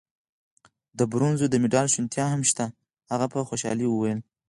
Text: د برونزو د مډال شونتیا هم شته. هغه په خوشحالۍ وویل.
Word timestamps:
د 0.97 0.99
برونزو 1.11 1.45
د 1.49 1.55
مډال 1.63 1.87
شونتیا 1.93 2.25
هم 2.29 2.41
شته. 2.49 2.65
هغه 3.11 3.25
په 3.33 3.39
خوشحالۍ 3.49 3.87
وویل. 3.89 4.19